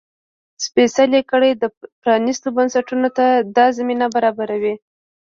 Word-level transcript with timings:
سپېڅلې 0.65 1.21
کړۍ 1.31 1.51
پرانيستو 2.01 2.47
بنسټونو 2.57 3.09
ته 3.17 3.25
دا 3.55 3.65
زمینه 3.77 4.05
برابروي. 4.15 4.75